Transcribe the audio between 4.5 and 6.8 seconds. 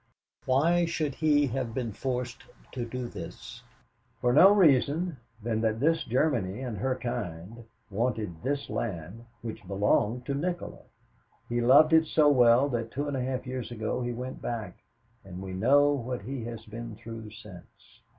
reason than that Germany and